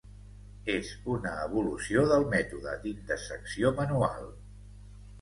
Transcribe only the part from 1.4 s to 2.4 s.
evolució del